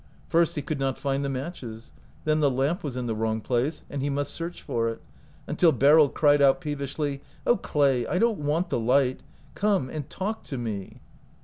[0.29, 1.91] First he could not find the matches;
[2.25, 4.99] then the lamp was in the wrong place, and he must search for it;
[5.45, 9.19] until Beryl cried out peevishly: "Oh, Clay, I don't want the light!
[9.53, 11.01] Come and talk to me."